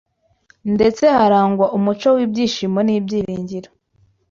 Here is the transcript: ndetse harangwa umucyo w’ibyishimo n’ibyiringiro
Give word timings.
ndetse 0.73 1.03
harangwa 1.17 1.65
umucyo 1.77 2.09
w’ibyishimo 2.15 2.79
n’ibyiringiro 2.83 3.69